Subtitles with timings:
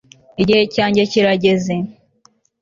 [0.41, 1.75] igihe cyanjye kirageze